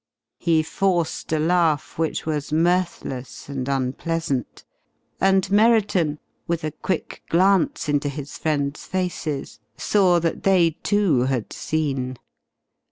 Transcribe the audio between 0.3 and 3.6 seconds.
He forced a laugh which was mirthless